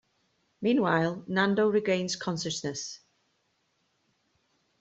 [0.63, 3.01] Meanwhile, Nando regains consciousness.